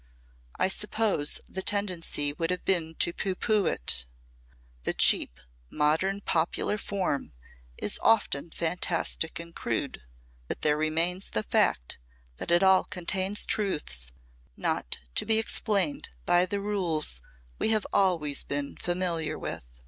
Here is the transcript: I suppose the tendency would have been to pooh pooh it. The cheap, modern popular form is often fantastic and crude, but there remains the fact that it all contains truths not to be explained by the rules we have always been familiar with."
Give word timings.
I 0.57 0.67
suppose 0.67 1.39
the 1.47 1.61
tendency 1.61 2.33
would 2.33 2.49
have 2.49 2.65
been 2.65 2.95
to 2.95 3.13
pooh 3.13 3.35
pooh 3.35 3.67
it. 3.67 4.07
The 4.81 4.95
cheap, 4.95 5.39
modern 5.69 6.21
popular 6.21 6.79
form 6.79 7.33
is 7.77 7.99
often 8.01 8.49
fantastic 8.49 9.39
and 9.39 9.53
crude, 9.53 10.01
but 10.47 10.63
there 10.63 10.75
remains 10.75 11.29
the 11.29 11.43
fact 11.43 11.99
that 12.37 12.49
it 12.49 12.63
all 12.63 12.85
contains 12.85 13.45
truths 13.45 14.07
not 14.57 14.97
to 15.13 15.23
be 15.23 15.37
explained 15.37 16.09
by 16.25 16.47
the 16.47 16.61
rules 16.61 17.21
we 17.59 17.69
have 17.69 17.85
always 17.93 18.43
been 18.43 18.75
familiar 18.77 19.37
with." 19.37 19.67